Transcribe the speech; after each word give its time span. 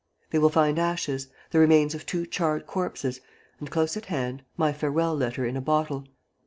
They 0.31 0.39
will 0.39 0.49
find 0.49 0.79
ashes, 0.79 1.27
the 1.51 1.59
remains 1.59 1.93
of 1.93 2.07
two 2.07 2.25
charred 2.25 2.65
corpses 2.65 3.21
and, 3.59 3.69
close 3.69 3.95
at 3.95 4.05
hand, 4.07 4.41
my 4.57 4.73
farewell 4.73 5.13
letter 5.15 5.45
in 5.45 5.55
a 5.55 5.61
bottle. 5.61 6.07